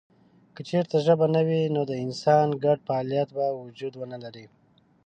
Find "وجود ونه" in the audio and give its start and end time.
3.61-4.17